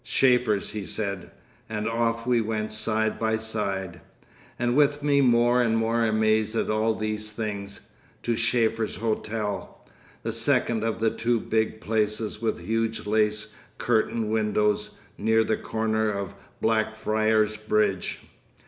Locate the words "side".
2.71-3.19